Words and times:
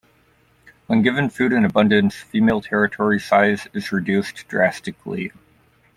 When 0.87 1.03
given 1.03 1.29
food 1.29 1.53
in 1.53 1.63
abundance, 1.63 2.15
female 2.15 2.59
territory 2.61 3.19
size 3.19 3.67
is 3.71 3.91
reduced 3.91 4.47
drastically. 4.47 5.31